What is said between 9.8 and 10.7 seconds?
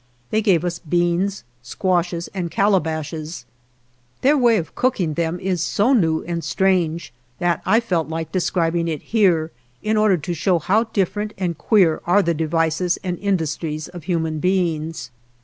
in order to show